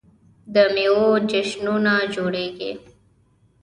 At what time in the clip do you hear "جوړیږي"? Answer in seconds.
2.15-2.71